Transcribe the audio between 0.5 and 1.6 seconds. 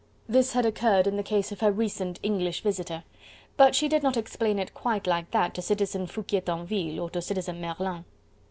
had occurred in the case of